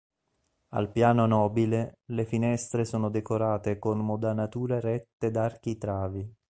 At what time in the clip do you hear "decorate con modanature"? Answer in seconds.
3.11-4.79